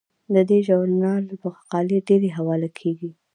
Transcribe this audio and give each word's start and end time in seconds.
د 0.33 0.35
دې 0.49 0.59
ژورنال 0.67 1.23
مقالې 1.43 1.97
ډیرې 2.07 2.29
حواله 2.37 2.69
کیږي. 2.79 3.09